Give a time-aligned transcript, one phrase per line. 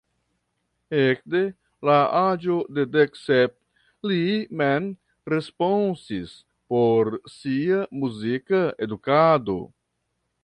[0.99, 1.41] Ekde
[1.89, 4.17] la aĝo de dek sep li
[4.61, 4.87] mem
[5.33, 6.33] responsis
[6.75, 9.59] por sia muzika edukado.